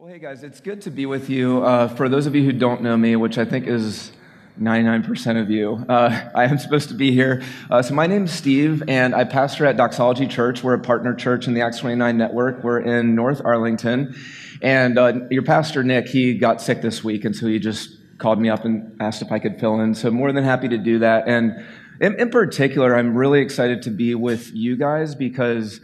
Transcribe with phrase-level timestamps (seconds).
[0.00, 1.62] Well, hey guys, it's good to be with you.
[1.62, 4.12] Uh, for those of you who don't know me, which I think is
[4.58, 7.42] 99% of you, uh, I am supposed to be here.
[7.70, 10.64] Uh, so my name's Steve, and I pastor at Doxology Church.
[10.64, 12.64] We're a partner church in the Acts 29 network.
[12.64, 14.14] We're in North Arlington,
[14.62, 18.40] and uh, your pastor Nick, he got sick this week, and so he just called
[18.40, 19.94] me up and asked if I could fill in.
[19.94, 21.28] So more than happy to do that.
[21.28, 21.62] And
[22.00, 25.78] in, in particular, I'm really excited to be with you guys because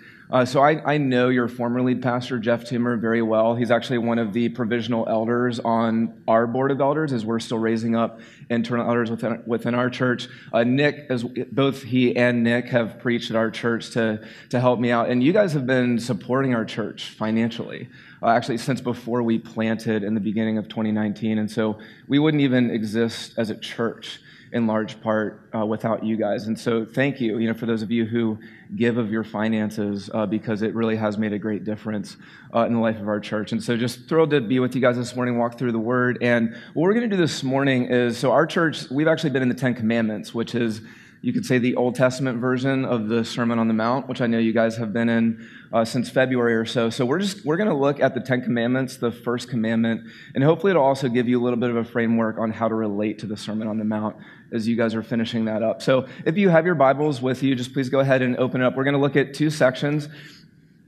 [0.45, 3.54] so I, I, know your former lead pastor, Jeff Toomer, very well.
[3.54, 7.60] He's actually one of the provisional elders on our board of elders as we're still
[7.60, 8.19] raising up
[8.50, 10.28] internal elders within, within our church.
[10.52, 14.80] Uh, Nick, as both he and Nick have preached at our church to, to help
[14.80, 15.09] me out.
[15.09, 17.88] And you guys have been supporting our church financially,
[18.20, 21.38] uh, actually since before we planted in the beginning of 2019.
[21.38, 24.19] And so we wouldn't even exist as a church
[24.56, 26.46] in large part uh, without you guys.
[26.46, 28.38] And so thank you, you know, for those of you who
[28.74, 32.16] give of your finances uh, because it really has made a great difference
[32.55, 33.52] uh, in the life of our church.
[33.52, 36.16] And so just thrilled to be with you guys this morning, walk through the word.
[36.23, 39.42] And what we're going to do this morning is, so our church, we've actually been
[39.42, 40.80] in the Ten Commandments, which is
[41.27, 44.27] you could say the Old Testament version of the Sermon on the Mount, which I
[44.27, 46.91] know you guys have been in uh, since February or so.
[46.91, 50.02] So we're just we're going to look at the Ten Commandments, the first commandment,
[50.34, 52.75] and hopefully it'll also give you a little bit of a framework on how to
[52.75, 54.17] relate to the Sermon on the Mount
[54.52, 55.83] as you guys are finishing that up.
[55.83, 58.64] So if you have your Bibles with you, just please go ahead and open it
[58.64, 58.77] up.
[58.77, 60.08] We're going to look at two sections.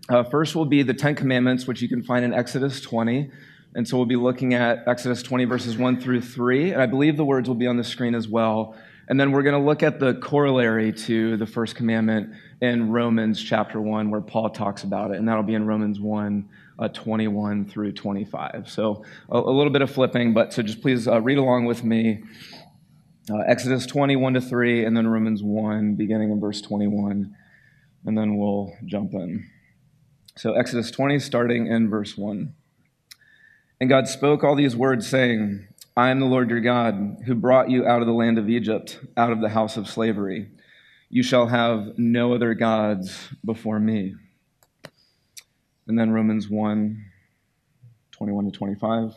[0.09, 3.31] Uh, first will be the Ten Commandments, which you can find in Exodus 20.
[3.75, 6.73] And so we'll be looking at Exodus 20, verses 1 through 3.
[6.73, 8.75] And I believe the words will be on the screen as well.
[9.09, 13.42] And then we're going to look at the corollary to the first commandment in Romans
[13.42, 15.19] chapter 1, where Paul talks about it.
[15.19, 16.48] And that'll be in Romans 1,
[16.79, 18.69] uh, 21 through 25.
[18.69, 21.84] So a, a, little bit of flipping, but so just please uh, read along with
[21.84, 22.23] me.
[23.31, 27.35] Uh, Exodus 21 to 3, and then Romans 1, beginning in verse 21.
[28.07, 29.47] And then we'll jump in.
[30.37, 32.55] So Exodus 20, starting in verse 1.
[33.81, 37.70] And God spoke all these words, saying, I am the Lord your God, who brought
[37.70, 40.48] you out of the land of Egypt, out of the house of slavery.
[41.11, 44.14] You shall have no other gods before me.
[45.86, 47.05] And then Romans 1
[48.13, 49.14] 21 to 25.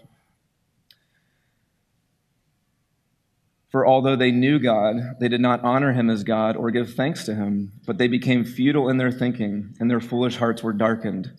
[3.71, 7.23] For although they knew God, they did not honor him as God or give thanks
[7.23, 11.31] to him, but they became futile in their thinking, and their foolish hearts were darkened.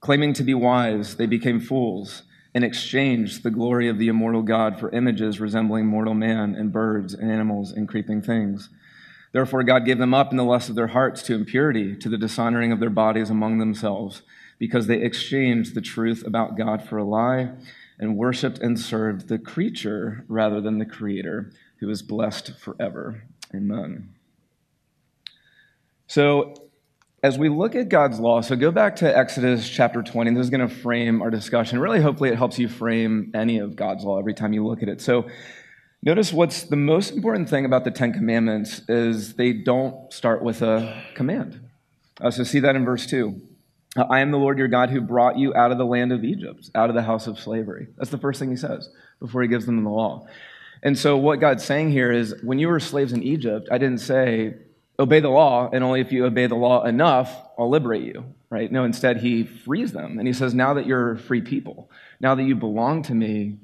[0.00, 4.80] Claiming to be wise, they became fools and exchanged the glory of the immortal God
[4.80, 8.70] for images resembling mortal man and birds and animals and creeping things.
[9.30, 12.18] Therefore, God gave them up in the lust of their hearts to impurity, to the
[12.18, 14.22] dishonoring of their bodies among themselves,
[14.58, 17.52] because they exchanged the truth about God for a lie
[17.98, 23.22] and worshiped and served the creature rather than the Creator, who is blessed forever.
[23.54, 24.14] Amen.
[26.06, 26.54] So,
[27.22, 30.34] as we look at God's law, so go back to Exodus chapter 20.
[30.34, 31.80] This is going to frame our discussion.
[31.80, 34.88] Really, hopefully, it helps you frame any of God's law every time you look at
[34.88, 35.00] it.
[35.00, 35.28] So,
[36.02, 40.62] notice what's the most important thing about the Ten Commandments is they don't start with
[40.62, 41.60] a command.
[42.20, 43.40] Uh, so, see that in verse 2.
[43.96, 46.22] Uh, I am the Lord your God who brought you out of the land of
[46.24, 47.88] Egypt, out of the house of slavery.
[47.96, 50.26] That's the first thing he says before he gives them the law.
[50.82, 54.00] And so, what God's saying here is when you were slaves in Egypt, I didn't
[54.00, 54.54] say,
[54.98, 58.70] obey the law, and only if you obey the law enough, I'll liberate you, right?
[58.70, 60.18] No, instead, he frees them.
[60.18, 61.90] And he says, now that you're free people,
[62.20, 63.58] now that you belong to me,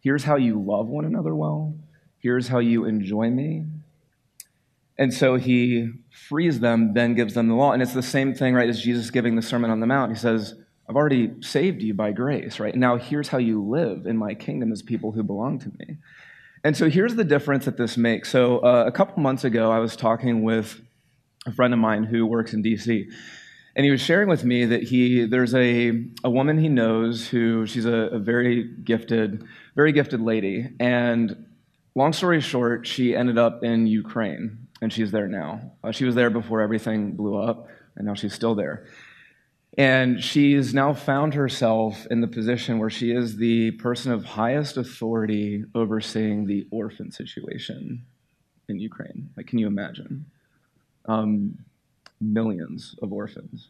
[0.00, 1.74] here's how you love one another well,
[2.18, 3.66] here's how you enjoy me.
[4.98, 7.72] And so he frees them, then gives them the law.
[7.72, 10.12] And it's the same thing, right, as Jesus giving the Sermon on the Mount.
[10.12, 10.54] He says,
[10.88, 12.74] I've already saved you by grace, right?
[12.74, 15.96] Now here's how you live in my kingdom as people who belong to me.
[16.62, 18.30] And so here's the difference that this makes.
[18.30, 20.80] So uh, a couple months ago, I was talking with
[21.46, 23.10] a friend of mine who works in DC.
[23.76, 27.66] And he was sharing with me that he there's a, a woman he knows who
[27.66, 29.44] she's a, a very gifted,
[29.74, 30.68] very gifted lady.
[30.78, 31.46] And
[31.94, 35.72] long story short, she ended up in Ukraine, and she's there now.
[35.84, 38.86] Uh, she was there before everything blew up, and now she's still there.
[39.78, 44.76] And she's now found herself in the position where she is the person of highest
[44.76, 48.04] authority overseeing the orphan situation
[48.68, 49.30] in Ukraine.
[49.36, 50.26] Like, can you imagine?
[51.06, 51.58] Um,
[52.20, 53.68] millions of orphans.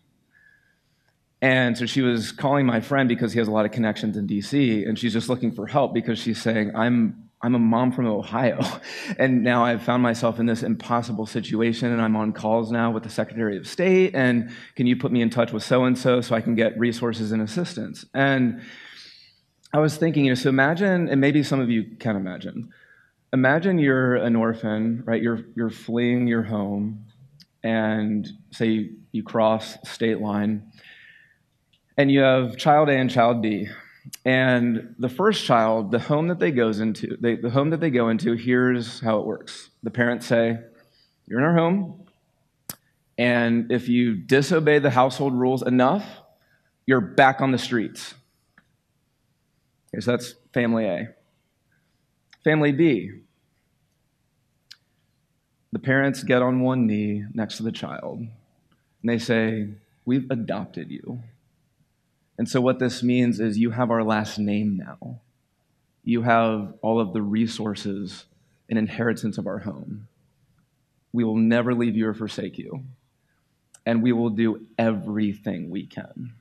[1.42, 4.26] And so she was calling my friend because he has a lot of connections in
[4.26, 8.06] DC, and she's just looking for help because she's saying, I'm I'm a mom from
[8.06, 8.60] Ohio,
[9.18, 13.02] and now I've found myself in this impossible situation, and I'm on calls now with
[13.02, 16.20] the Secretary of State, and can you put me in touch with so and so
[16.20, 18.04] so I can get resources and assistance?
[18.12, 18.60] And
[19.72, 22.70] I was thinking, you know, so imagine, and maybe some of you can imagine,
[23.32, 25.22] imagine you're an orphan, right?
[25.22, 27.06] You're you're fleeing your home,
[27.62, 30.70] and say you cross state line,
[31.96, 33.68] and you have child A and child B
[34.24, 37.90] And the first child, the home that they goes into, they, the home that they
[37.90, 39.70] go into, here's how it works.
[39.82, 40.58] The parents say,
[41.26, 42.04] "You're in our home,
[43.16, 46.04] and if you disobey the household rules enough,
[46.86, 48.14] you're back on the streets."
[49.94, 51.14] Okay, so that's family A.
[52.44, 53.10] Family B.
[55.72, 58.28] The parents get on one knee next to the child, and
[59.04, 59.68] they say,
[60.04, 61.22] We've adopted you.
[62.40, 65.20] And so, what this means is you have our last name now.
[66.02, 68.24] You have all of the resources
[68.70, 70.08] and inheritance of our home.
[71.12, 72.82] We will never leave you or forsake you.
[73.84, 76.32] And we will do everything we can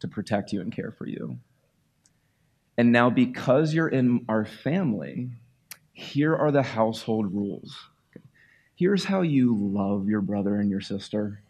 [0.00, 1.36] to protect you and care for you.
[2.78, 5.28] And now, because you're in our family,
[5.92, 7.76] here are the household rules.
[8.76, 11.43] Here's how you love your brother and your sister.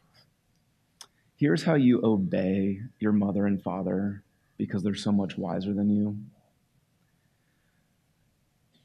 [1.36, 4.22] Here's how you obey your mother and father
[4.56, 6.16] because they're so much wiser than you.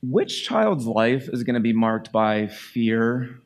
[0.01, 3.39] Which child's life is going to be marked by fear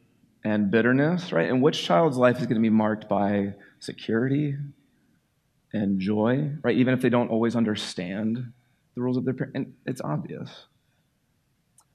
[0.44, 1.50] and bitterness, right?
[1.50, 4.56] And which child's life is going to be marked by security
[5.74, 6.76] and joy, right?
[6.78, 8.54] Even if they don't always understand
[8.96, 9.56] the rules of their parents.
[9.56, 10.68] And it's obvious,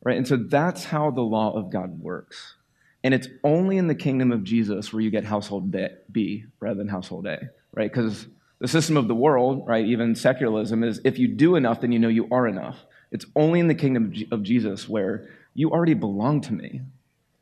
[0.02, 0.16] right?
[0.16, 2.56] And so that's how the law of God works.
[3.04, 5.74] And it's only in the kingdom of Jesus where you get household
[6.10, 7.90] B rather than household A, right?
[7.90, 8.26] Because
[8.58, 11.98] the system of the world, right, even secularism, is if you do enough, then you
[11.98, 12.78] know you are enough.
[13.12, 16.80] It's only in the kingdom of Jesus where you already belong to me.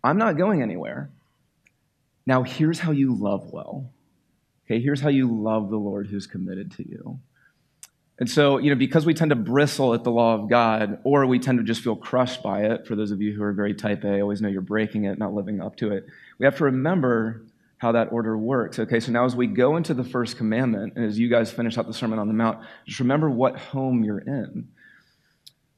[0.05, 1.11] I'm not going anywhere.
[2.27, 3.91] Now, here's how you love well.
[4.67, 7.19] Okay, here's how you love the Lord who's committed to you.
[8.19, 11.27] And so, you know, because we tend to bristle at the law of God, or
[11.27, 13.75] we tend to just feel crushed by it, for those of you who are very
[13.75, 16.07] type A, always know you're breaking it, not living up to it,
[16.39, 17.43] we have to remember
[17.79, 18.79] how that order works.
[18.79, 21.77] Okay, so now as we go into the first commandment, and as you guys finish
[21.77, 24.69] out the Sermon on the Mount, just remember what home you're in.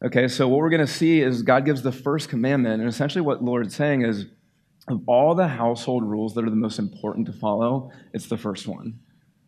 [0.04, 3.22] Okay, so what we're going to see is God gives the first commandment, and essentially
[3.22, 4.26] what Lord's saying is
[4.86, 8.68] of all the household rules that are the most important to follow, it's the first
[8.68, 9.00] one.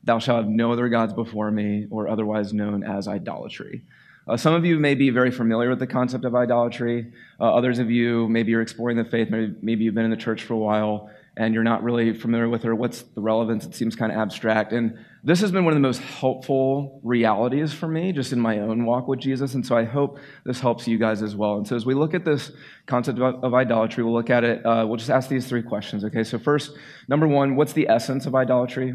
[0.05, 3.83] Thou shalt have no other gods before me, or otherwise known as idolatry.
[4.29, 7.13] Uh, some of you may be very familiar with the concept of idolatry.
[7.41, 10.17] Uh, others of you, maybe you're exploring the faith, maybe, maybe you've been in the
[10.17, 12.75] church for a while and you're not really familiar with her.
[12.75, 13.65] What's the relevance?
[13.65, 14.73] It seems kind of abstract.
[14.73, 18.59] And this has been one of the most helpful realities for me, just in my
[18.59, 19.55] own walk with Jesus.
[19.55, 21.57] And so I hope this helps you guys as well.
[21.57, 22.53] And so as we look at this
[22.87, 26.05] concept of, of idolatry, we'll look at it, uh, we'll just ask these three questions,
[26.05, 26.25] okay?
[26.25, 26.77] So, first,
[27.09, 28.95] number one, what's the essence of idolatry?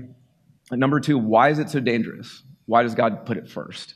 [0.71, 2.43] And number two, why is it so dangerous?
[2.65, 3.95] Why does God put it first?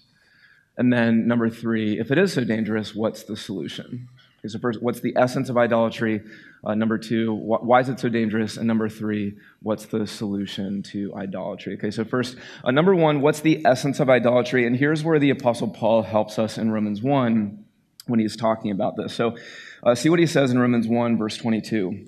[0.77, 4.07] And then number three, if it is so dangerous, what's the solution?
[4.39, 6.21] Okay, so first, what's the essence of idolatry?
[6.63, 8.55] Uh, number two, wh- why is it so dangerous?
[8.55, 11.73] And number three, what's the solution to idolatry?
[11.73, 14.65] Okay, so first, uh, number one, what's the essence of idolatry?
[14.65, 17.65] And here's where the Apostle Paul helps us in Romans 1
[18.07, 19.13] when he's talking about this.
[19.13, 19.35] So
[19.83, 22.07] uh, see what he says in Romans 1, verse 22.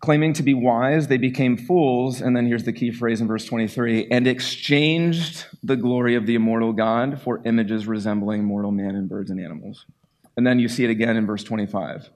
[0.00, 2.20] Claiming to be wise, they became fools.
[2.20, 6.36] And then here's the key phrase in verse 23 and exchanged the glory of the
[6.36, 9.86] immortal God for images resembling mortal man and birds and animals.
[10.36, 12.10] And then you see it again in verse 25.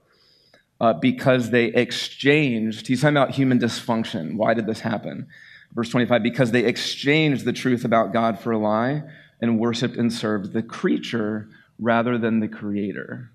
[0.81, 4.37] Uh, because they exchanged, he's talking about human dysfunction.
[4.37, 5.27] Why did this happen?
[5.75, 9.03] Verse 25, because they exchanged the truth about God for a lie
[9.41, 11.49] and worshiped and served the creature
[11.81, 13.32] rather than the creator.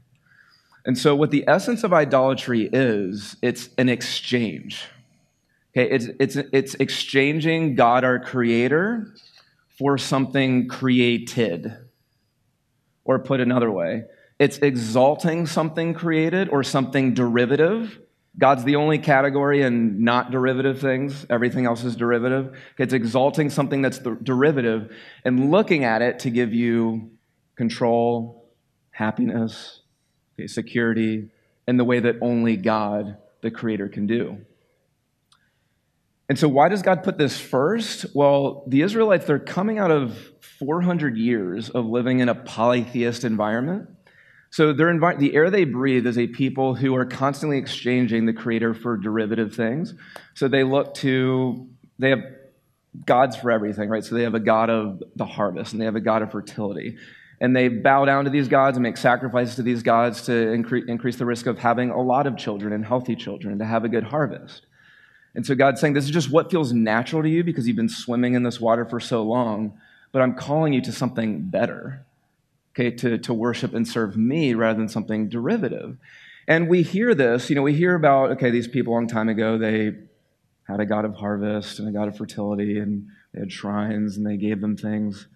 [0.88, 4.86] And so, what the essence of idolatry is, it's an exchange.
[5.75, 9.13] Okay, it's, it's, it's exchanging God, our creator,
[9.77, 11.77] for something created.
[13.03, 14.06] Or put another way,
[14.39, 18.00] it's exalting something created or something derivative.
[18.39, 21.25] God's the only category and not derivative things.
[21.29, 22.58] Everything else is derivative.
[22.77, 27.12] It's exalting something that's derivative and looking at it to give you
[27.58, 28.50] control,
[28.91, 29.82] happiness,
[30.38, 31.29] okay, security,
[31.67, 34.38] in the way that only God, the Creator, can do.
[36.29, 38.06] And so, why does God put this first?
[38.13, 40.17] Well, the Israelites, they're coming out of
[40.60, 43.89] 400 years of living in a polytheist environment.
[44.50, 48.74] So, envi- the air they breathe is a people who are constantly exchanging the Creator
[48.74, 49.94] for derivative things.
[50.34, 52.24] So, they look to, they have
[53.06, 54.03] gods for everything, right?
[54.03, 56.98] So, they have a God of the harvest and they have a God of fertility
[57.39, 60.88] and they bow down to these gods and make sacrifices to these gods to incre-
[60.88, 63.84] increase the risk of having a lot of children and healthy children and to have
[63.84, 64.65] a good harvest.
[65.36, 67.89] And so God's saying, This is just what feels natural to you because you've been
[67.89, 69.79] swimming in this water for so long,
[70.12, 72.06] but I'm calling you to something better,
[72.74, 75.98] okay, to, to worship and serve me rather than something derivative.
[76.48, 79.29] And we hear this, you know, we hear about, okay, these people a long time
[79.29, 79.94] ago, they
[80.63, 84.25] had a God of harvest and a God of fertility, and they had shrines and
[84.25, 85.27] they gave them things.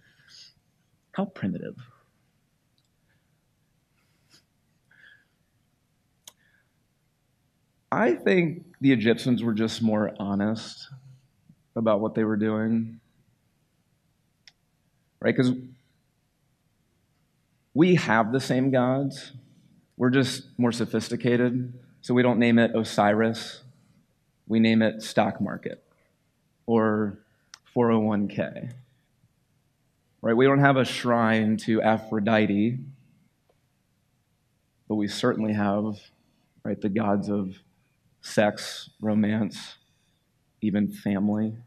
[1.12, 1.76] How primitive.
[7.92, 10.88] I think the Egyptians were just more honest
[11.76, 13.00] about what they were doing.
[15.20, 15.36] Right?
[15.36, 15.52] Because
[17.74, 19.34] we have the same gods,
[19.98, 21.74] we're just more sophisticated.
[22.02, 23.62] So we don't name it Osiris,
[24.48, 25.84] we name it stock market
[26.66, 27.20] or
[27.76, 28.72] 401k.
[30.22, 30.36] Right?
[30.36, 32.80] We don't have a shrine to Aphrodite,
[34.88, 36.00] but we certainly have
[36.64, 37.58] right the gods of
[38.22, 39.78] sex, romance,
[40.62, 41.58] even family.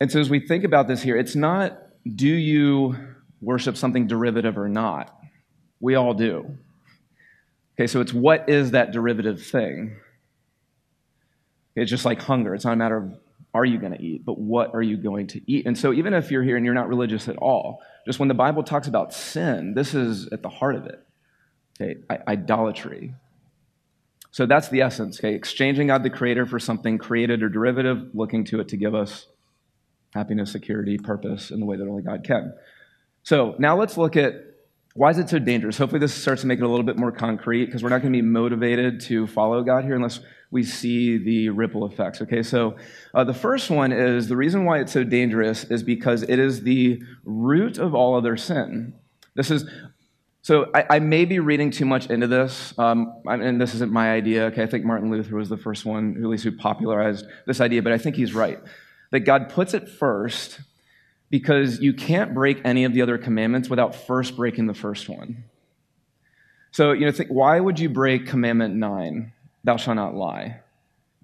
[0.00, 1.78] And so as we think about this here, it's not
[2.14, 2.94] do you
[3.40, 5.16] worship something derivative or not?
[5.80, 6.56] We all do.
[7.74, 9.96] Okay, so it's what is that derivative thing?
[11.74, 12.54] It's just like hunger.
[12.54, 13.18] It's not a matter of
[13.52, 15.66] are you going to eat, but what are you going to eat?
[15.66, 18.34] And so even if you're here and you're not religious at all, just when the
[18.34, 21.05] Bible talks about sin, this is at the heart of it.
[21.80, 23.14] Okay, idolatry.
[24.30, 25.34] So that's the essence, okay?
[25.34, 29.26] Exchanging God the Creator for something created or derivative, looking to it to give us
[30.12, 32.54] happiness, security, purpose in the way that only God can.
[33.22, 34.34] So now let's look at
[34.96, 35.76] why is it so dangerous?
[35.76, 38.12] Hopefully, this starts to make it a little bit more concrete because we're not going
[38.12, 42.22] to be motivated to follow God here unless we see the ripple effects.
[42.22, 42.76] Okay, so
[43.12, 46.62] uh, the first one is the reason why it's so dangerous is because it is
[46.62, 48.94] the root of all other sin.
[49.34, 49.68] This is
[50.46, 54.12] so I, I may be reading too much into this, um, and this isn't my
[54.12, 54.44] idea.
[54.44, 57.82] Okay, I think Martin Luther was the first one, at least who popularized this idea,
[57.82, 58.60] but I think he's right
[59.10, 60.60] that God puts it first
[61.30, 65.42] because you can't break any of the other commandments without first breaking the first one.
[66.70, 69.32] So, you know, think, why would you break commandment nine,
[69.64, 70.60] thou shalt not lie?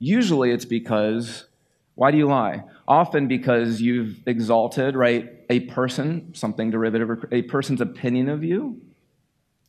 [0.00, 1.46] Usually it's because,
[1.94, 2.64] why do you lie?
[2.88, 8.80] Often because you've exalted, right, a person, something derivative, a person's opinion of you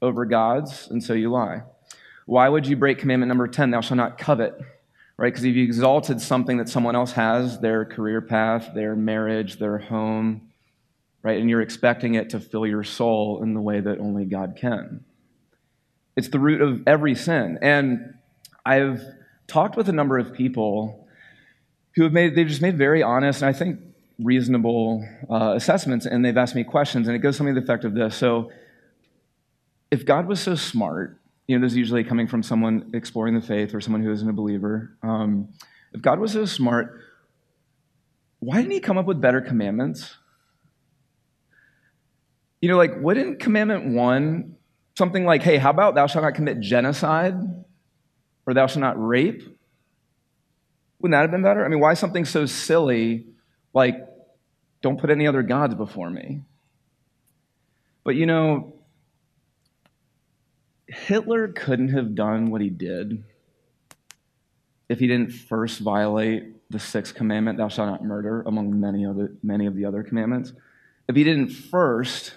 [0.03, 1.63] over God's, and so you lie.
[2.25, 4.61] Why would you break commandment number 10, thou shalt not covet?
[5.17, 5.31] right?
[5.31, 9.77] Because if you exalted something that someone else has, their career path, their marriage, their
[9.77, 10.49] home,
[11.21, 11.39] right?
[11.39, 15.03] And you're expecting it to fill your soul in the way that only God can.
[16.15, 17.59] It's the root of every sin.
[17.61, 18.15] And
[18.65, 19.01] I've
[19.47, 21.07] talked with a number of people
[21.95, 23.79] who have made, they've just made very honest and I think
[24.19, 27.83] reasonable uh, assessments, and they've asked me questions, and it goes something to the effect
[27.83, 28.15] of this.
[28.15, 28.51] So,
[29.93, 33.41] if God was so smart, you know, this is usually coming from someone exploring the
[33.41, 34.97] faith or someone who isn't a believer.
[35.03, 35.49] Um,
[35.93, 36.99] if God was so smart,
[38.39, 40.15] why didn't he come up with better commandments?
[42.59, 44.55] You know, like, wouldn't commandment one,
[44.97, 47.35] something like, hey, how about thou shalt not commit genocide
[48.47, 49.43] or thou shalt not rape?
[51.01, 51.63] Wouldn't that have been better?
[51.63, 53.27] I mean, why something so silly
[53.75, 54.03] like,
[54.81, 56.41] don't put any other gods before me?
[58.03, 58.73] But you know,
[60.87, 63.23] Hitler couldn't have done what he did
[64.89, 69.15] if he didn't first violate the sixth commandment, thou shalt not murder, among many of,
[69.15, 70.53] the, many of the other commandments.
[71.07, 72.33] If he didn't first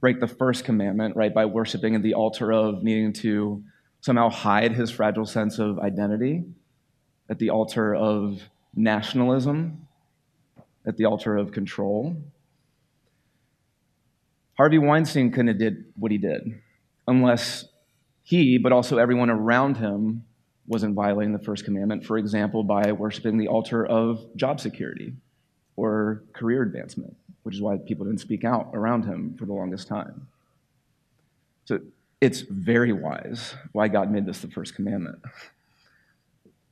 [0.00, 3.62] break the first commandment, right, by worshiping at the altar of needing to
[4.00, 6.44] somehow hide his fragile sense of identity,
[7.28, 8.40] at the altar of
[8.74, 9.86] nationalism,
[10.86, 12.16] at the altar of control.
[14.56, 16.60] Harvey Weinstein couldn't have did what he did
[17.08, 17.64] unless
[18.22, 20.24] he, but also everyone around him,
[20.68, 25.14] wasn't violating the first commandment, for example, by worshiping the altar of job security
[25.76, 29.88] or career advancement, which is why people didn't speak out around him for the longest
[29.88, 30.28] time.
[31.64, 31.80] So
[32.20, 35.20] it's very wise why God made this the first commandment.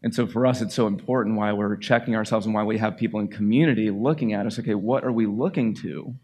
[0.02, 2.98] And so for us, it's so important why we're checking ourselves and why we have
[2.98, 4.58] people in community looking at us.
[4.58, 6.14] Okay, what are we looking to?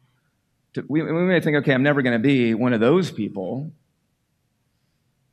[0.75, 3.73] to we, we may think, okay, I'm never going to be one of those people.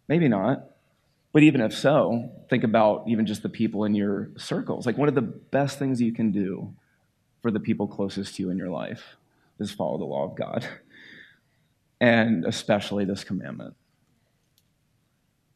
[0.09, 0.65] Maybe not.
[1.31, 4.87] But even if so, think about even just the people in your circles.
[4.87, 6.73] Like, one of the best things you can do
[7.41, 9.15] for the people closest to you in your life
[9.59, 10.67] is follow the law of God,
[12.01, 13.75] and especially this commandment.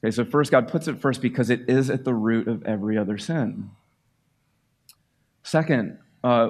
[0.03, 2.97] Okay, so first, God puts it first because it is at the root of every
[2.97, 3.71] other sin.
[5.41, 6.49] Second, uh,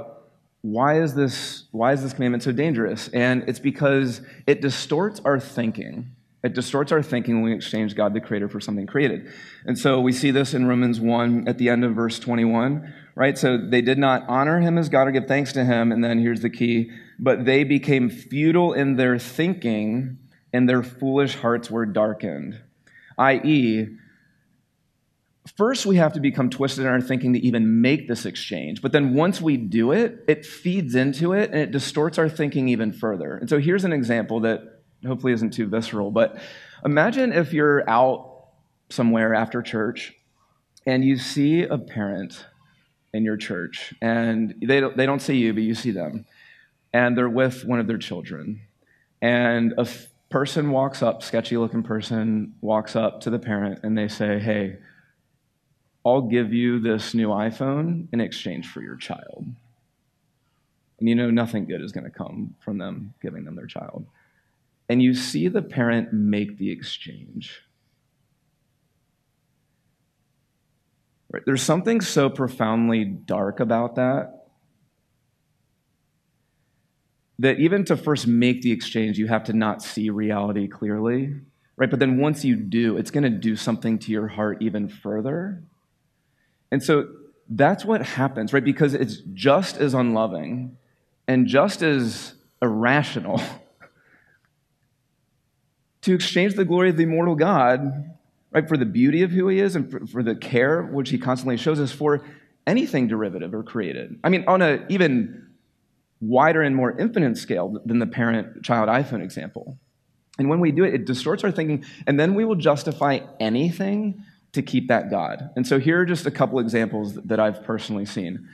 [0.62, 3.10] why is this why is this commandment so dangerous?
[3.10, 6.16] And it's because it distorts our thinking.
[6.44, 9.32] It distorts our thinking when we exchange God the Creator for something created.
[9.66, 13.38] And so we see this in Romans 1 at the end of verse 21, right?
[13.38, 15.94] So they did not honor him as God or give thanks to him.
[15.94, 20.18] And then here's the key but they became futile in their thinking,
[20.52, 22.62] and their foolish hearts were darkened.
[23.18, 23.88] I.e.,
[25.56, 28.82] first we have to become twisted in our thinking to even make this exchange.
[28.82, 32.68] But then once we do it, it feeds into it and it distorts our thinking
[32.68, 33.38] even further.
[33.38, 34.73] And so here's an example that
[35.06, 36.38] hopefully isn't too visceral, but
[36.86, 38.46] imagine if you're out
[38.90, 40.14] somewhere after church
[40.86, 42.46] and you see a parent
[43.14, 46.26] in your church and they don't, they don't see you, but you see them.
[46.94, 48.62] And they're with one of their children.
[49.22, 53.98] And a f- person walks up, sketchy looking person walks up to the parent and
[53.98, 54.78] they say, Hey,
[56.06, 59.46] I'll give you this new iPhone in exchange for your child.
[61.00, 64.06] And you know nothing good is going to come from them giving them their child.
[64.90, 67.62] And you see the parent make the exchange.
[71.32, 71.44] Right?
[71.46, 74.44] There's something so profoundly dark about that
[77.40, 81.34] that even to first make the exchange, you have to not see reality clearly,
[81.76, 81.90] right?
[81.90, 85.64] But then once you do, it's going to do something to your heart even further.
[86.72, 87.08] And so
[87.50, 88.64] that's what happens, right?
[88.64, 90.78] Because it's just as unloving
[91.28, 93.42] and just as irrational
[96.04, 98.16] to exchange the glory of the immortal God,
[98.52, 101.18] right, for the beauty of who he is and for, for the care which he
[101.18, 102.24] constantly shows us for
[102.68, 104.20] anything derivative or created.
[104.24, 105.48] I mean, on an even
[106.22, 109.78] wider and more infinite scale than the parent child iPhone example.
[110.40, 114.24] And when we do it, it distorts our thinking, and then we will justify anything
[114.54, 115.50] to keep that God.
[115.56, 118.48] And so here are just a couple examples that I've personally seen.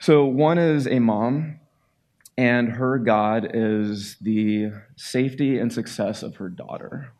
[0.00, 1.58] So one is a mom,
[2.38, 7.12] and her God is the safety and success of her daughter.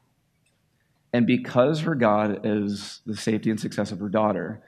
[1.12, 4.62] And because her God is the safety and success of her daughter,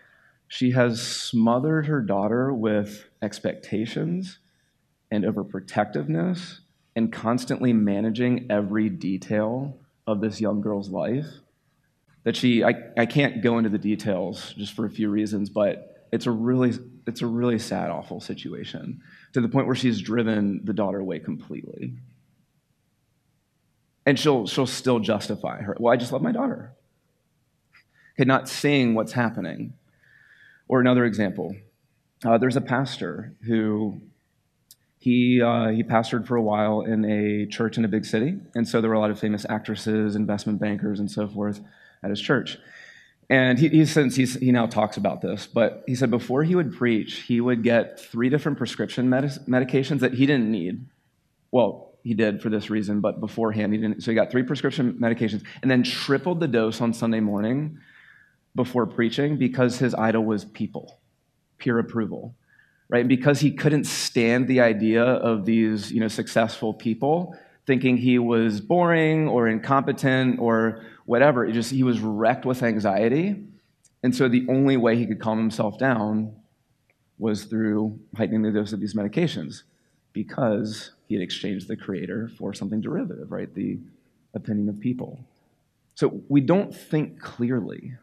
[0.48, 4.40] she has smothered her daughter with expectations
[5.08, 6.58] and overprotectiveness
[6.96, 9.78] and constantly managing every detail
[10.08, 11.28] of this young girl's life
[12.24, 16.08] that she I, I can't go into the details just for a few reasons but
[16.12, 16.72] it's a really
[17.06, 19.00] it's a really sad awful situation
[19.32, 21.94] to the point where she's driven the daughter away completely.
[24.06, 26.72] And she'll she'll still justify her well i just love my daughter.
[28.18, 29.74] Okay not seeing what's happening.
[30.68, 31.56] Or another example
[32.24, 34.00] uh, there's a pastor who
[34.98, 38.68] he, uh, he pastored for a while in a church in a big city, and
[38.68, 41.60] so there were a lot of famous actresses, investment bankers, and so forth
[42.02, 42.58] at his church.
[43.30, 46.74] And he, he since he now talks about this, but he said before he would
[46.74, 50.84] preach, he would get three different prescription medications that he didn't need.
[51.52, 54.02] Well, he did for this reason, but beforehand he didn't.
[54.02, 57.78] So he got three prescription medications and then tripled the dose on Sunday morning
[58.56, 60.98] before preaching because his idol was people,
[61.58, 62.34] peer approval,
[62.88, 63.00] right?
[63.00, 68.18] And because he couldn't stand the idea of these, you know, successful people, thinking he
[68.18, 71.44] was boring or incompetent or whatever.
[71.44, 73.34] It just he was wrecked with anxiety.
[74.04, 76.36] And so the only way he could calm himself down
[77.18, 79.64] was through heightening the dose of these medications
[80.12, 83.52] because he had exchanged the creator for something derivative, right?
[83.52, 83.80] The
[84.34, 85.18] opinion of people.
[85.96, 87.94] So we don't think clearly.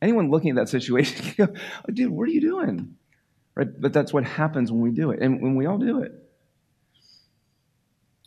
[0.00, 2.94] Anyone looking at that situation can go, oh, dude, what are you doing?
[3.56, 3.68] Right?
[3.80, 6.12] But that's what happens when we do it, and when we all do it.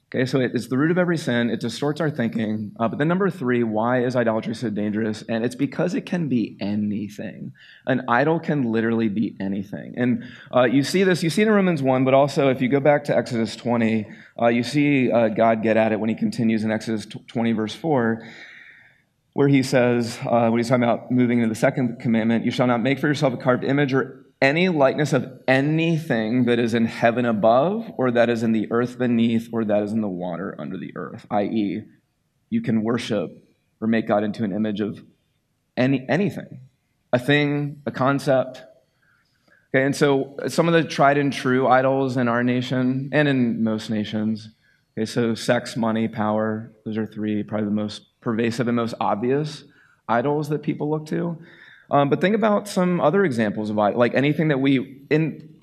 [0.09, 1.49] Okay, so it's the root of every sin.
[1.49, 2.71] It distorts our thinking.
[2.79, 5.21] Uh, but then, number three, why is idolatry so dangerous?
[5.27, 7.51] And it's because it can be anything.
[7.85, 9.95] An idol can literally be anything.
[9.97, 10.23] And
[10.55, 12.79] uh, you see this, you see it in Romans 1, but also if you go
[12.79, 14.07] back to Exodus 20,
[14.41, 17.75] uh, you see uh, God get at it when he continues in Exodus 20, verse
[17.75, 18.25] 4,
[19.33, 22.67] where he says, uh, when he's talking about moving into the second commandment, you shall
[22.67, 26.85] not make for yourself a carved image or any likeness of anything that is in
[26.85, 30.55] heaven above, or that is in the earth beneath, or that is in the water
[30.59, 31.83] under the earth, i.e.,
[32.49, 33.31] you can worship
[33.81, 35.03] or make God into an image of
[35.75, 36.61] any, anything,
[37.11, 38.63] a thing, a concept.
[39.73, 43.63] Okay, and so some of the tried and true idols in our nation and in
[43.63, 44.49] most nations.
[44.97, 49.63] Okay, so sex, money, power, those are three, probably the most pervasive and most obvious
[50.07, 51.37] idols that people look to.
[51.89, 55.57] Um, but think about some other examples of like anything that we in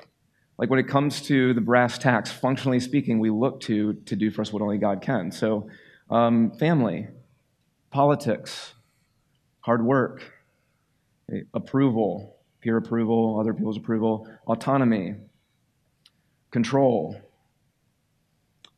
[0.57, 4.31] like when it comes to the brass tacks, functionally speaking, we look to to do
[4.31, 5.31] for us what only God can.
[5.31, 5.69] So,
[6.11, 7.09] um, family,
[7.91, 8.75] politics,
[9.61, 10.33] hard work,
[11.31, 15.17] okay, approval, peer approval, other people's approval, autonomy,
[16.51, 17.21] control.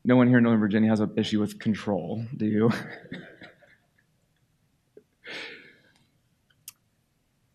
[0.05, 2.71] No one here in Northern Virginia has an issue with control, do you?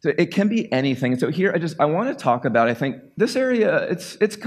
[0.01, 1.17] So it can be anything.
[1.17, 2.67] So here, I just I want to talk about.
[2.67, 3.83] I think this area.
[3.83, 4.37] It's it's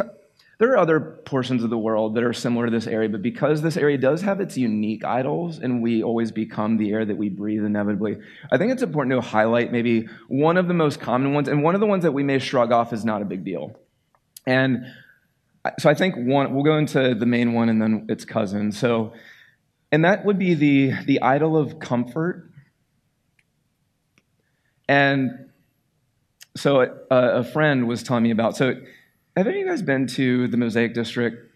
[0.58, 3.60] There are other portions of the world that are similar to this area, but because
[3.60, 7.28] this area does have its unique idols and we always become the air that we
[7.28, 8.18] breathe inevitably,
[8.52, 11.74] I think it's important to highlight maybe one of the most common ones, and one
[11.74, 13.76] of the ones that we may shrug off is not a big deal.
[14.46, 14.86] And
[15.78, 18.70] so I think one, we'll go into the main one and then its cousin.
[18.70, 19.12] So,
[19.90, 22.50] and that would be the, the idol of comfort.
[24.88, 25.50] And
[26.56, 28.74] so a, a friend was telling me about, so
[29.36, 31.50] have any of you guys been to the Mosaic District?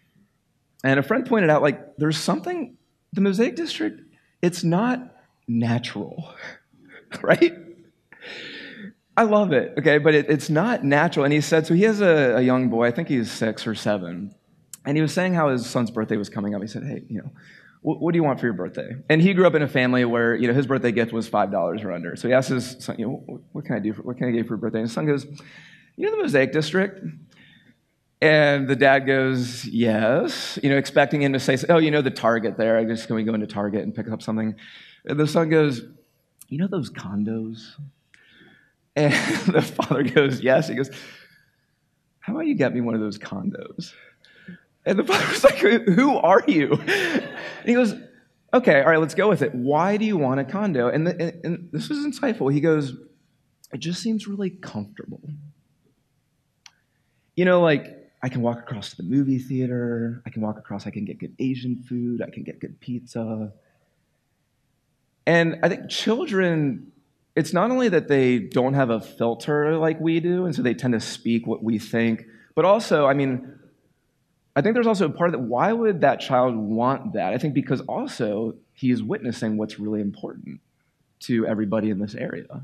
[0.85, 2.77] And a friend pointed out, like, there's something,
[3.13, 4.01] the Mosaic District,
[4.43, 6.35] it's not natural,
[7.23, 7.55] right?
[9.17, 11.25] I love it, okay, but it, it's not natural.
[11.25, 13.75] And he said, so he has a, a, young boy, I think he's six or
[13.75, 14.35] seven,
[14.85, 16.63] and he was saying how his son's birthday was coming up.
[16.63, 17.31] He said, hey, you know,
[17.83, 18.91] what, do you want for your birthday?
[19.09, 21.85] And he grew up in a family where, you know, his birthday gift was $5
[21.85, 22.17] or under.
[22.17, 24.31] So he asked his son, you know, what, can I do, for, what can I
[24.33, 24.81] get for your birthday?
[24.81, 25.27] And his son goes,
[25.97, 27.01] you know the Mosaic District?
[28.21, 32.11] And the dad goes, Yes, you know, expecting him to say, Oh, you know, the
[32.11, 32.77] Target there.
[32.77, 34.57] I guess can we go into Target and pick up something?
[35.05, 35.83] And the son goes,
[36.49, 37.75] You know those condos?
[38.97, 39.13] And
[39.53, 40.69] the father goes, Yes.
[40.69, 40.91] He goes,
[42.21, 43.93] How about you get me one of those condos?
[44.89, 46.73] And the father was like, Who are you?
[46.73, 47.95] And he goes,
[48.55, 49.55] Okay, all right, let's go with it.
[49.55, 50.89] Why do you want a condo?
[50.89, 52.51] And, the, and, and this was insightful.
[52.51, 52.97] He goes,
[53.71, 55.21] It just seems really comfortable.
[57.37, 60.23] You know, like I can walk across to the movie theater.
[60.27, 62.23] I can walk across, I can get good Asian food.
[62.23, 63.53] I can get good pizza.
[65.27, 66.93] And I think children,
[67.37, 70.73] it's not only that they don't have a filter like we do, and so they
[70.73, 72.25] tend to speak what we think,
[72.55, 73.58] but also, I mean,
[74.57, 75.47] I think there's also a part of that.
[75.47, 77.33] Why would that child want that?
[77.33, 80.61] I think because also he is witnessing what's really important
[81.21, 82.63] to everybody in this area.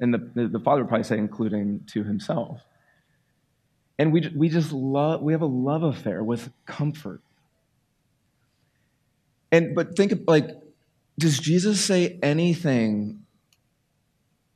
[0.00, 2.60] And the, the father would probably say, including to himself.
[3.98, 7.20] And we, we just love, we have a love affair with comfort.
[9.50, 10.50] And, but think like,
[11.18, 13.24] does Jesus say anything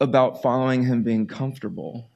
[0.00, 2.08] about following him being comfortable?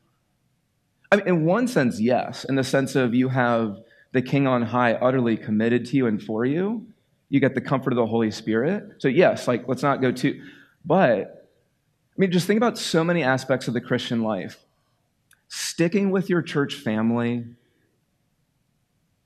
[1.10, 3.80] I mean, in one sense, yes, in the sense of you have
[4.16, 6.86] the king on high utterly committed to you and for you.
[7.28, 8.94] You get the comfort of the Holy Spirit.
[8.98, 10.42] So, yes, like, let's not go too,
[10.84, 11.48] but
[12.16, 14.64] I mean, just think about so many aspects of the Christian life
[15.48, 17.44] sticking with your church family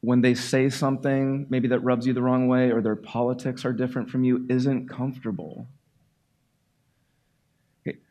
[0.01, 3.73] when they say something maybe that rubs you the wrong way or their politics are
[3.73, 5.69] different from you isn't comfortable.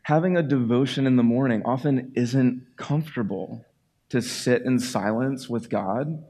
[0.02, 3.66] Having a devotion in the morning often isn't comfortable
[4.08, 6.24] to sit in silence with God,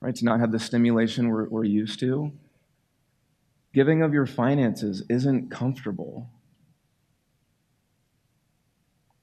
[0.00, 0.14] right?
[0.14, 2.32] To not have the stimulation we're, we're used to.
[3.72, 6.30] Giving of your finances isn't comfortable.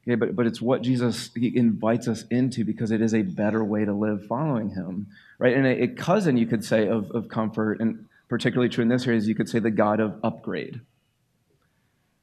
[0.05, 3.63] Okay, but, but it's what Jesus he invites us into because it is a better
[3.63, 5.07] way to live following him,
[5.39, 5.55] right?
[5.55, 9.07] And a, a cousin, you could say, of, of comfort, and particularly true in this
[9.07, 10.81] area, is you could say the God of upgrade,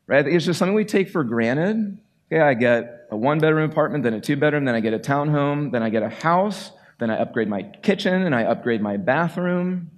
[0.07, 0.27] right?
[0.27, 1.99] It's just something we take for granted.
[2.31, 4.99] Okay, I get a one bedroom apartment, then a two bedroom, then I get a
[4.99, 8.97] townhome, then I get a house, then I upgrade my kitchen, and I upgrade my
[8.97, 9.91] bathroom.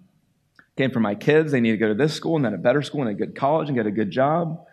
[0.77, 2.81] Came for my kids, they need to go to this school, and then a better
[2.81, 4.65] school, and a good college, and get a good job.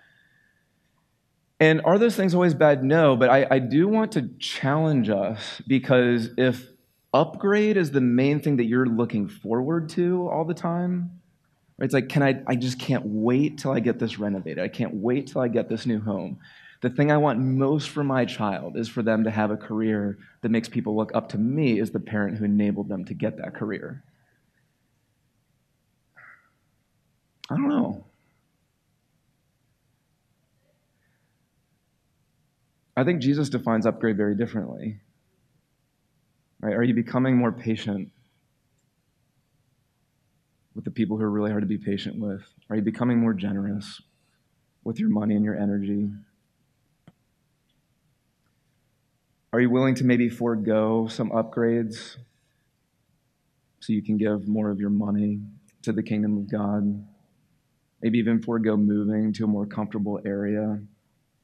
[1.59, 2.83] And are those things always bad?
[2.83, 6.65] No, but I, I do want to challenge us because if
[7.13, 11.19] upgrade is the main thing that you're looking forward to all the time,
[11.77, 11.85] right?
[11.85, 14.63] it's like, can I, I just can't wait till I get this renovated.
[14.63, 16.39] I can't wait till I get this new home.
[16.81, 20.17] The thing I want most for my child is for them to have a career
[20.41, 23.37] that makes people look up to me as the parent who enabled them to get
[23.37, 24.03] that career.
[27.49, 28.05] I don't know.
[32.95, 34.99] I think Jesus defines upgrade very differently.
[36.61, 36.75] Right?
[36.75, 38.11] Are you becoming more patient
[40.75, 42.43] with the people who are really hard to be patient with?
[42.69, 44.01] Are you becoming more generous
[44.83, 46.09] with your money and your energy?
[49.51, 52.17] Are you willing to maybe forego some upgrades
[53.79, 55.39] so you can give more of your money
[55.81, 57.03] to the kingdom of God?
[58.01, 60.79] Maybe even forego moving to a more comfortable area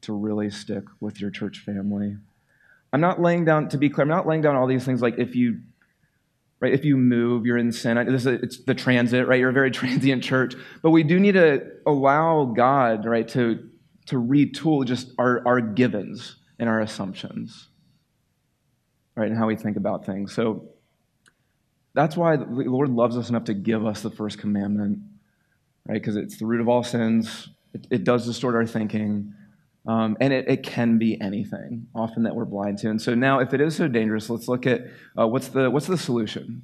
[0.02, 2.16] to really stick with your church family.
[2.94, 5.18] I'm not laying down, to be clear, I'm not laying down all these things like
[5.18, 5.62] if you,
[6.60, 7.98] right, if you move, you're in sin.
[8.06, 9.40] This is, it's the transit, right?
[9.40, 10.56] You're a very transient church.
[10.84, 13.68] But we do need to allow God, right, to,
[14.06, 17.68] to retool just our, our givens and our assumptions,
[19.16, 20.34] right, and how we think about things.
[20.34, 20.70] So
[21.94, 25.00] that's why the Lord loves us enough to give us the first commandment,
[25.88, 25.94] right?
[25.94, 27.50] Because it's the root of all sins.
[27.74, 29.34] It, it does distort our thinking.
[29.88, 32.90] Um, and it, it, can be anything, often that we're blind to.
[32.90, 34.82] And so now, if it is so dangerous, let's look at
[35.18, 36.64] uh, what's, the, what's the solution?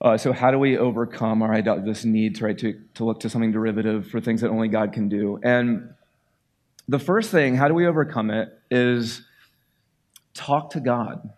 [0.00, 3.30] Uh, so, how do we overcome our this need to, right, to, to look to
[3.30, 5.38] something derivative for things that only God can do?
[5.42, 5.94] And
[6.86, 9.22] the first thing, how do we overcome it, is
[10.36, 11.30] talk to God.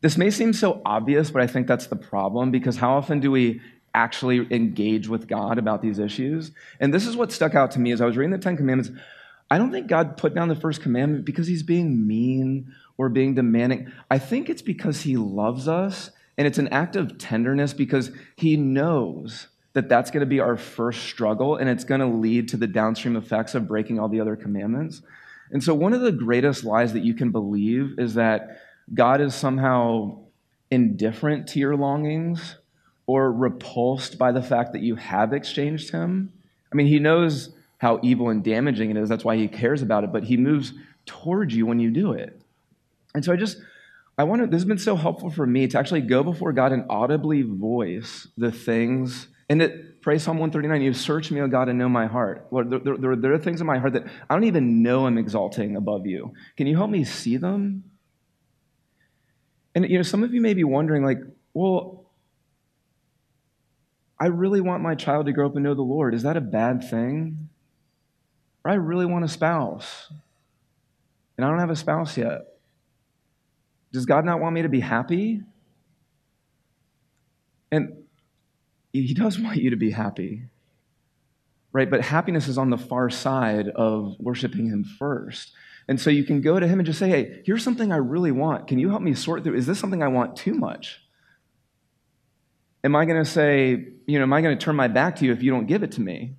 [0.00, 3.30] This may seem so obvious, but I think that's the problem because how often do
[3.30, 3.60] we
[3.94, 6.52] actually engage with God about these issues?
[6.78, 8.98] And this is what stuck out to me as I was reading the Ten Commandments.
[9.50, 13.34] I don't think God put down the first commandment because he's being mean or being
[13.34, 13.92] demanding.
[14.10, 18.56] I think it's because he loves us and it's an act of tenderness because he
[18.56, 22.56] knows that that's going to be our first struggle and it's going to lead to
[22.56, 25.02] the downstream effects of breaking all the other commandments.
[25.50, 28.60] And so, one of the greatest lies that you can believe is that
[28.92, 30.18] God is somehow
[30.70, 32.56] indifferent to your longings
[33.06, 36.32] or repulsed by the fact that you have exchanged him.
[36.72, 39.08] I mean, he knows how evil and damaging it is.
[39.08, 40.72] That's why he cares about it, but he moves
[41.06, 42.40] towards you when you do it.
[43.14, 43.58] And so I just,
[44.16, 46.72] I want to, this has been so helpful for me to actually go before God
[46.72, 51.68] and audibly voice the things, and it, pray Psalm 139, you search me, O God,
[51.68, 52.46] and know my heart.
[52.50, 55.18] Lord, there, there, there are things in my heart that I don't even know I'm
[55.18, 56.32] exalting above you.
[56.56, 57.84] Can you help me see them?
[59.74, 61.18] And you know, some of you may be wondering, like,
[61.52, 62.10] well,
[64.18, 66.14] I really want my child to grow up and know the Lord.
[66.14, 67.48] Is that a bad thing?
[68.64, 70.12] Or I really want a spouse.
[71.36, 72.40] And I don't have a spouse yet.
[73.92, 75.40] Does God not want me to be happy?
[77.72, 77.99] And
[78.92, 80.44] He does want you to be happy.
[81.72, 81.88] Right?
[81.88, 85.52] But happiness is on the far side of worshiping Him first.
[85.90, 88.30] And so you can go to him and just say, hey, here's something I really
[88.30, 88.68] want.
[88.68, 89.56] Can you help me sort through?
[89.56, 91.00] Is this something I want too much?
[92.84, 95.24] Am I going to say, you know, am I going to turn my back to
[95.24, 96.36] you if you don't give it to me?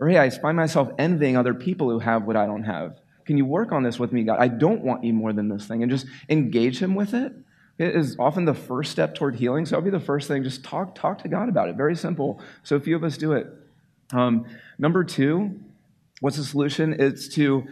[0.00, 2.98] Or hey, I find myself envying other people who have what I don't have.
[3.24, 4.38] Can you work on this with me, God?
[4.40, 5.82] I don't want you more than this thing.
[5.82, 7.32] And just engage him with it.
[7.78, 9.66] It is often the first step toward healing.
[9.66, 10.42] So that'll be the first thing.
[10.42, 11.76] Just talk, talk to God about it.
[11.76, 12.40] Very simple.
[12.62, 13.46] So few of us do it.
[14.12, 14.46] Um,
[14.78, 15.60] number two,
[16.20, 16.96] what's the solution?
[16.98, 17.66] It's to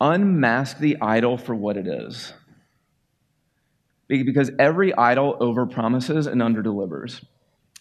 [0.00, 2.32] unmask the idol for what it is.
[4.06, 7.24] Because every idol overpromises and underdelivers.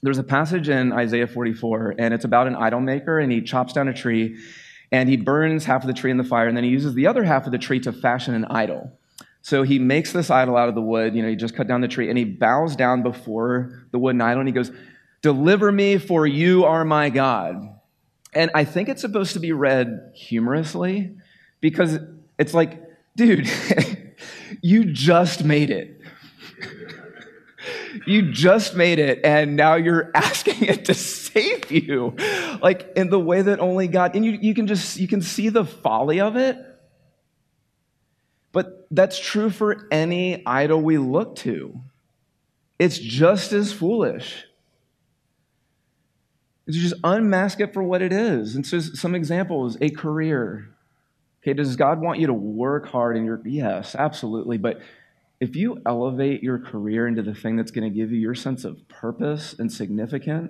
[0.04, 3.74] There's a passage in Isaiah 44, and it's about an idol maker, and he chops
[3.74, 4.38] down a tree,
[4.92, 7.08] and he burns half of the tree in the fire, and then he uses the
[7.08, 8.92] other half of the tree to fashion an idol.
[9.48, 11.16] So he makes this idol out of the wood.
[11.16, 14.20] You know, he just cut down the tree, and he bows down before the wooden
[14.20, 14.74] idol, and he goes,
[15.22, 17.74] Deliver me, for you are my God.
[18.34, 21.16] And I think it's supposed to be read humorously
[21.62, 21.98] because
[22.38, 22.84] it's like,
[23.16, 23.50] dude,
[24.62, 26.02] you just made it.
[28.06, 32.18] you just made it, and now you're asking it to save you.
[32.62, 35.48] Like in the way that only God, and you, you can just you can see
[35.48, 36.58] the folly of it.
[38.58, 41.80] But that's true for any idol we look to.
[42.80, 44.46] It's just as foolish.
[46.65, 48.56] It's just unmask it for what it is.
[48.56, 50.70] And so some examples, a career,
[51.43, 54.82] Okay, does God want you to work hard in your yes, absolutely, but
[55.39, 58.65] if you elevate your career into the thing that's going to give you your sense
[58.65, 60.50] of purpose and significant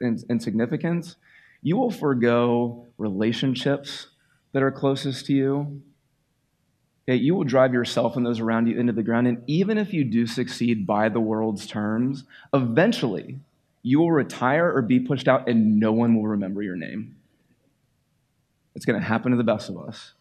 [0.00, 1.16] and, and significance,
[1.60, 4.06] you will forego relationships
[4.52, 5.82] that are closest to you.
[7.08, 9.28] Okay, you will drive yourself and those around you into the ground.
[9.28, 13.38] And even if you do succeed by the world's terms, eventually
[13.82, 17.16] you will retire or be pushed out and no one will remember your name.
[18.74, 20.14] It's going to happen to the best of us.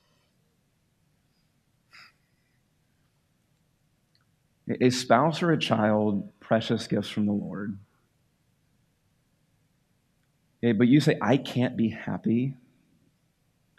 [4.82, 7.78] A spouse or a child, precious gifts from the Lord.
[10.64, 12.56] Okay, but you say, I can't be happy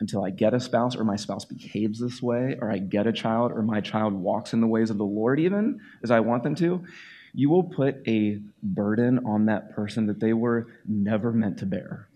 [0.01, 3.13] until I get a spouse or my spouse behaves this way, or I get a
[3.13, 6.43] child or my child walks in the ways of the Lord, even as I want
[6.43, 6.85] them to.
[7.33, 12.09] You will put a burden on that person that they were never meant to bear.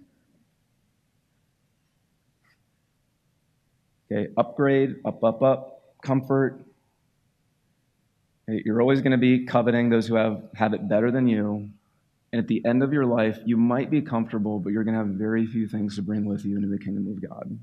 [4.11, 6.65] Okay, upgrade, up, up, up, comfort.
[8.49, 11.71] You're always going to be coveting those who have, have it better than you.
[12.33, 15.05] And at the end of your life, you might be comfortable, but you're going to
[15.05, 17.59] have very few things to bring with you into the kingdom of God.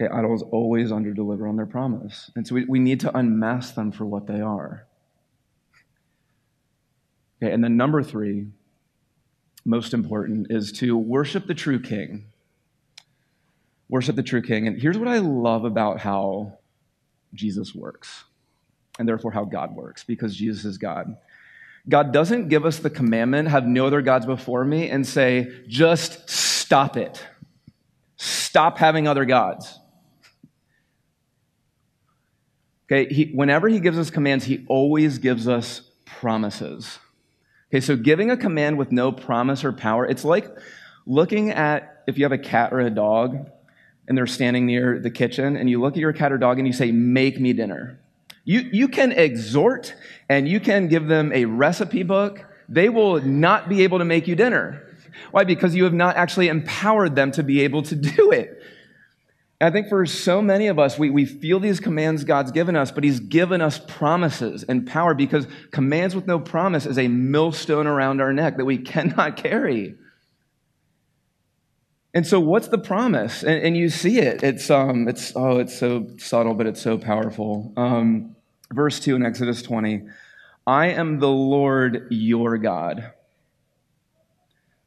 [0.00, 2.30] Okay, idols always underdeliver on their promise.
[2.36, 4.86] And so we, we need to unmask them for what they are.
[7.42, 8.48] Okay, and then number three,
[9.64, 12.26] most important, is to worship the true king
[13.88, 14.66] worship the true king.
[14.66, 16.58] And here's what I love about how
[17.34, 18.24] Jesus works,
[18.98, 21.16] and therefore how God works, because Jesus is God.
[21.88, 26.28] God doesn't give us the commandment, have no other gods before me, and say, just
[26.28, 27.24] stop it.
[28.16, 29.78] Stop having other gods.
[32.90, 36.98] Okay, he, whenever he gives us commands, he always gives us promises.
[37.70, 40.48] Okay, so giving a command with no promise or power, it's like
[41.06, 43.50] looking at if you have a cat or a dog
[44.06, 46.66] and they're standing near the kitchen and you look at your cat or dog and
[46.66, 48.00] you say, Make me dinner.
[48.48, 49.94] You, you can exhort
[50.30, 52.46] and you can give them a recipe book.
[52.66, 54.86] They will not be able to make you dinner.
[55.32, 55.44] Why?
[55.44, 58.62] Because you have not actually empowered them to be able to do it.
[59.60, 62.90] I think for so many of us, we, we feel these commands God's given us,
[62.90, 67.86] but He's given us promises and power because commands with no promise is a millstone
[67.86, 69.94] around our neck that we cannot carry.
[72.14, 73.42] And so, what's the promise?
[73.42, 74.42] And, and you see it.
[74.42, 77.74] It's, um, it's, oh, it's so subtle, but it's so powerful.
[77.76, 78.36] Um,
[78.72, 80.02] verse 2 in Exodus 20
[80.66, 83.12] I am the Lord your God.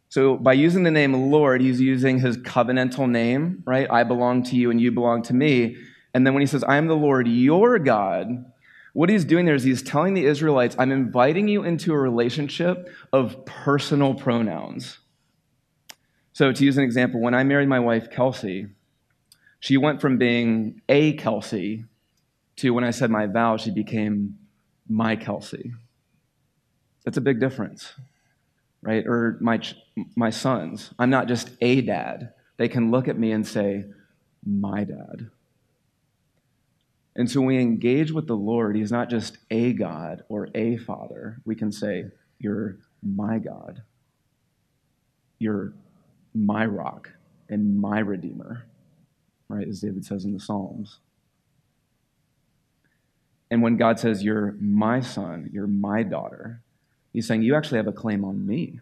[0.09, 3.89] So by using the name Lord, he's using his covenantal name, right?
[3.89, 5.77] I belong to you and you belong to me.
[6.13, 8.45] And then when he says, I am the Lord your God,
[8.93, 12.89] what he's doing there is he's telling the Israelites, I'm inviting you into a relationship
[13.13, 14.99] of personal pronouns.
[16.33, 18.67] So to use an example, when I married my wife, Kelsey,
[19.59, 21.85] she went from being a Kelsey
[22.57, 24.37] to when I said my vow, she became
[24.87, 25.71] my Kelsey.
[27.03, 27.93] That's a big difference
[28.81, 29.05] right?
[29.05, 29.61] Or my,
[30.15, 30.91] my sons.
[30.97, 32.33] I'm not just a dad.
[32.57, 33.85] They can look at me and say,
[34.45, 35.29] my dad.
[37.15, 40.77] And so when we engage with the Lord, He's not just a God or a
[40.77, 41.41] father.
[41.45, 42.05] We can say,
[42.39, 43.83] You're my God.
[45.37, 45.73] You're
[46.33, 47.09] my rock
[47.49, 48.65] and my redeemer,
[49.49, 49.67] right?
[49.67, 50.99] As David says in the Psalms.
[53.51, 56.61] And when God says, You're my son, you're my daughter,
[57.13, 58.79] He's saying, You actually have a claim on me.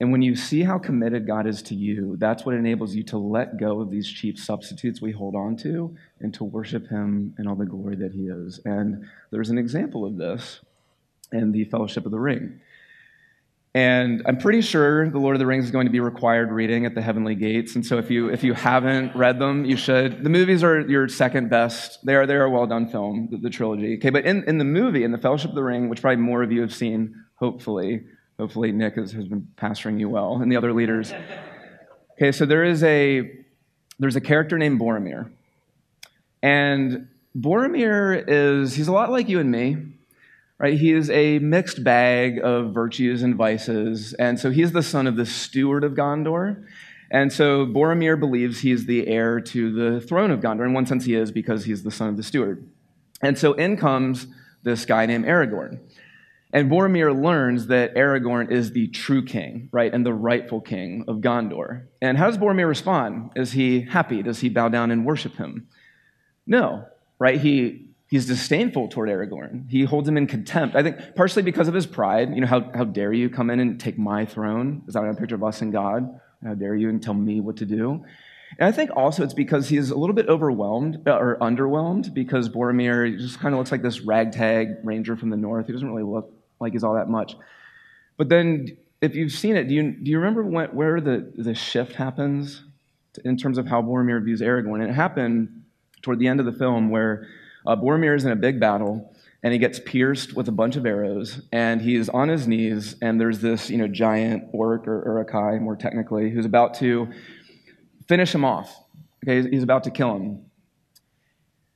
[0.00, 3.18] And when you see how committed God is to you, that's what enables you to
[3.18, 7.46] let go of these cheap substitutes we hold on to and to worship Him in
[7.46, 8.60] all the glory that He is.
[8.64, 10.60] And there's an example of this
[11.32, 12.60] in the Fellowship of the Ring.
[13.78, 16.84] And I'm pretty sure The Lord of the Rings is going to be required reading
[16.84, 17.76] at the Heavenly Gates.
[17.76, 20.24] And so if you, if you haven't read them, you should.
[20.24, 22.04] The movies are your second best.
[22.04, 23.96] They are, they are a well done film, the, the trilogy.
[23.98, 26.42] Okay, but in, in the movie, in The Fellowship of the Ring, which probably more
[26.42, 28.02] of you have seen, hopefully,
[28.36, 31.12] hopefully Nick has, has been pastoring you well, and the other leaders.
[32.14, 33.30] Okay, so there is a,
[34.00, 35.30] there's a character named Boromir.
[36.42, 39.97] And Boromir is, he's a lot like you and me
[40.58, 40.78] right?
[40.78, 44.12] He is a mixed bag of virtues and vices.
[44.14, 46.64] And so he's the son of the steward of Gondor.
[47.10, 50.66] And so Boromir believes he's the heir to the throne of Gondor.
[50.66, 52.68] In one sense, he is because he's the son of the steward.
[53.22, 54.26] And so in comes
[54.62, 55.80] this guy named Aragorn.
[56.52, 61.16] And Boromir learns that Aragorn is the true king, right, and the rightful king of
[61.16, 61.84] Gondor.
[62.00, 63.32] And how does Boromir respond?
[63.36, 64.22] Is he happy?
[64.22, 65.68] Does he bow down and worship him?
[66.46, 66.86] No,
[67.18, 67.38] right?
[67.38, 69.70] He He's disdainful toward Aragorn.
[69.70, 70.74] He holds him in contempt.
[70.74, 72.34] I think partially because of his pride.
[72.34, 74.82] You know, how, how dare you come in and take my throne?
[74.88, 76.18] Is that a picture of us and God?
[76.42, 78.04] How dare you and tell me what to do?
[78.58, 82.48] And I think also it's because he's a little bit overwhelmed uh, or underwhelmed because
[82.48, 85.66] Boromir just kind of looks like this ragtag ranger from the north.
[85.66, 87.36] He doesn't really look like he's all that much.
[88.16, 91.54] But then, if you've seen it, do you, do you remember when, where the, the
[91.54, 92.64] shift happens
[93.24, 94.80] in terms of how Boromir views Aragorn?
[94.80, 95.64] And it happened
[96.02, 97.28] toward the end of the film where
[97.68, 100.86] uh, Boromir is in a big battle, and he gets pierced with a bunch of
[100.86, 105.58] arrows, and he's on his knees, and there's this, you know, giant orc or Uruk-hai,
[105.58, 107.12] more technically, who's about to
[108.08, 108.74] finish him off.
[109.22, 110.44] Okay, he's about to kill him.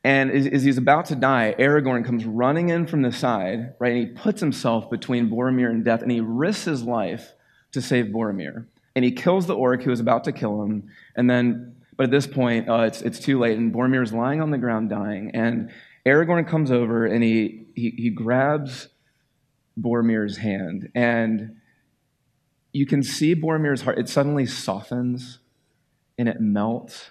[0.02, 4.08] And as he's about to die, Aragorn comes running in from the side, right, and
[4.08, 7.34] he puts himself between Boromir and death, and he risks his life
[7.72, 8.66] to save Boromir.
[8.96, 12.10] And he kills the orc who is about to kill him, and then but at
[12.10, 15.30] this point, uh, it's, it's too late, and Boromir is lying on the ground dying.
[15.34, 15.70] And
[16.06, 18.88] Aragorn comes over and he, he, he grabs
[19.78, 20.90] Boromir's hand.
[20.94, 21.56] And
[22.72, 25.38] you can see Boromir's heart, it suddenly softens
[26.18, 27.10] and it melts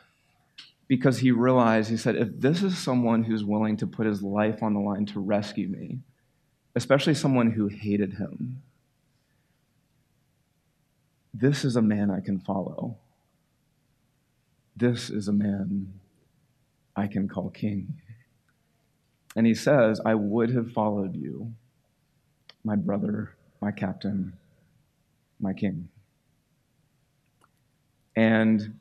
[0.88, 4.62] because he realized, he said, if this is someone who's willing to put his life
[4.62, 6.00] on the line to rescue me,
[6.76, 8.62] especially someone who hated him,
[11.34, 12.98] this is a man I can follow.
[14.82, 15.94] This is a man
[16.96, 18.02] I can call king.
[19.36, 21.54] And he says, I would have followed you,
[22.64, 24.34] my brother, my captain,
[25.40, 25.88] my king.
[28.16, 28.80] And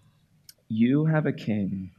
[0.69, 1.91] you have a king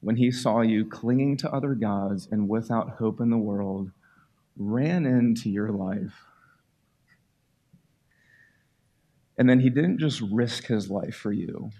[0.00, 3.90] when he saw you clinging to other gods and without hope in the world,
[4.56, 6.24] ran into your life.
[9.36, 11.70] And then he didn't just risk his life for you,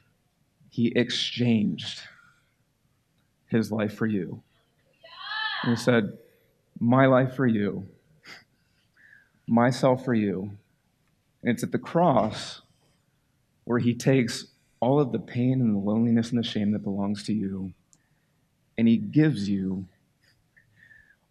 [0.70, 2.00] he exchanged
[3.46, 4.42] his life for you.
[5.62, 6.16] And he said,
[6.78, 7.86] my life for you,
[9.46, 10.52] myself for you.
[11.42, 12.62] And it's at the cross
[13.64, 14.46] where he takes
[14.80, 17.74] all of the pain and the loneliness and the shame that belongs to you,
[18.78, 19.84] and he gives you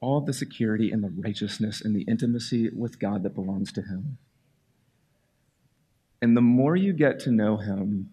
[0.01, 4.19] all the security and the righteousness and the intimacy with God that belongs to him.
[6.21, 8.11] And the more you get to know him,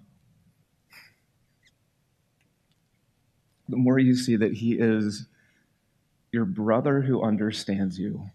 [3.69, 5.27] the more you see that he is
[6.33, 8.31] your brother who understands you.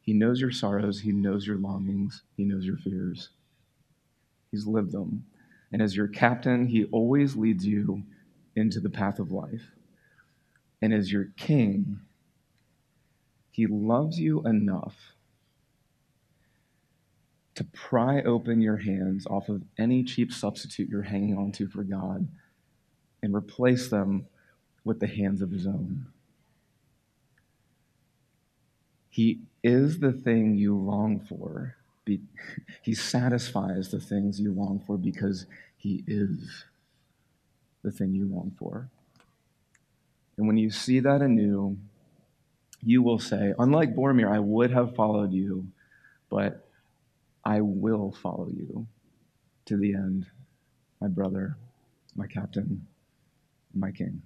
[0.00, 3.30] He knows your sorrows, he knows your longings, he knows your fears.
[4.50, 5.24] He's lived them.
[5.72, 8.02] And as your captain, he always leads you
[8.56, 9.70] into the path of life.
[10.82, 12.00] And as your king,
[13.50, 14.96] he loves you enough
[17.54, 21.84] to pry open your hands off of any cheap substitute you're hanging on to for
[21.84, 22.26] God
[23.22, 24.26] and replace them
[24.84, 26.06] with the hands of his own.
[29.08, 31.76] He is the thing you long for.
[32.82, 35.46] He satisfies the things you long for because
[35.76, 36.64] he is
[37.84, 38.88] the thing you long for.
[40.36, 41.76] And when you see that anew,
[42.82, 45.66] you will say, unlike Boromir, I would have followed you,
[46.30, 46.66] but
[47.44, 48.86] I will follow you
[49.66, 50.26] to the end,
[51.00, 51.56] my brother,
[52.16, 52.86] my captain,
[53.74, 54.22] my king.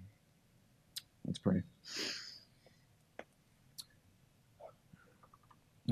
[1.27, 1.63] Let's pray.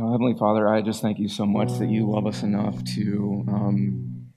[0.00, 3.44] Oh, Heavenly Father, I just thank you so much that you love us enough to
[3.48, 4.32] um,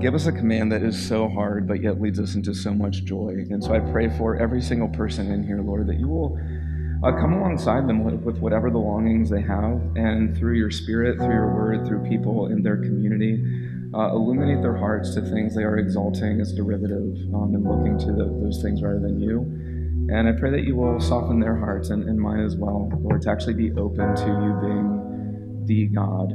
[0.00, 3.04] give us a command that is so hard, but yet leads us into so much
[3.04, 3.34] joy.
[3.50, 6.36] And so I pray for every single person in here, Lord, that you will
[7.04, 11.32] uh, come alongside them with whatever the longings they have, and through your Spirit, through
[11.32, 13.40] your word, through people in their community,
[13.94, 18.12] uh, illuminate their hearts to things they are exalting as derivative um, and looking to
[18.12, 19.40] the, those things rather than you.
[20.10, 23.22] And I pray that you will soften their hearts and, and mine as well, Lord,
[23.22, 26.32] to actually be open to you being the God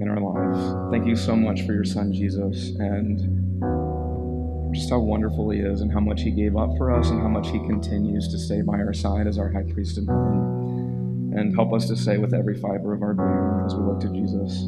[0.00, 0.92] in our lives.
[0.92, 3.18] Thank you so much for your son, Jesus, and
[4.72, 7.28] just how wonderful he is, and how much he gave up for us, and how
[7.28, 11.34] much he continues to stay by our side as our high priest in heaven.
[11.36, 14.08] And help us to say with every fiber of our being as we look to
[14.08, 14.66] Jesus,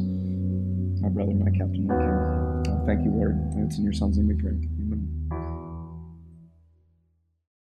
[1.03, 2.85] my brother, my captain, my king.
[2.85, 3.35] thank you, Lord.
[3.53, 4.55] And it's in your son's name we pray.